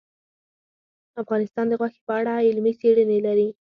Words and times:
افغانستان 1.21 1.65
د 1.69 1.73
غوښې 1.79 1.99
په 2.07 2.13
اړه 2.19 2.33
علمي 2.47 2.73
څېړنې 2.79 3.19
لري. 3.27 3.47